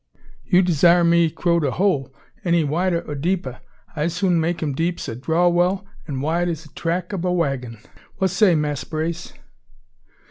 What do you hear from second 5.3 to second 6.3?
well an'